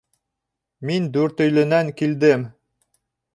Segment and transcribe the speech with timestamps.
[0.89, 2.49] Мин Дүртөйлөнән килдем.